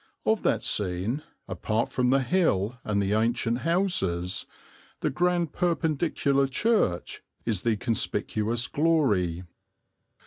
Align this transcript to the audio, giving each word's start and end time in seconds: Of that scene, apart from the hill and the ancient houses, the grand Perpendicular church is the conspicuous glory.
Of 0.25 0.41
that 0.41 0.63
scene, 0.63 1.21
apart 1.47 1.89
from 1.89 2.09
the 2.09 2.21
hill 2.23 2.79
and 2.83 2.99
the 2.99 3.13
ancient 3.13 3.59
houses, 3.59 4.47
the 5.01 5.11
grand 5.11 5.53
Perpendicular 5.53 6.47
church 6.47 7.21
is 7.45 7.61
the 7.61 7.77
conspicuous 7.77 8.67
glory. 8.67 9.43